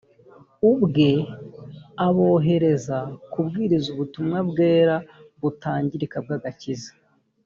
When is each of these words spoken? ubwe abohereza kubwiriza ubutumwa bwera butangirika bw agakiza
ubwe 0.71 1.09
abohereza 2.07 2.97
kubwiriza 3.31 3.87
ubutumwa 3.91 4.37
bwera 4.49 4.95
butangirika 5.41 6.17
bw 6.25 6.31
agakiza 6.37 6.91